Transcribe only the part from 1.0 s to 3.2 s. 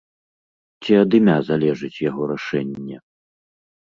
ад імя залежыць яго рашэнне?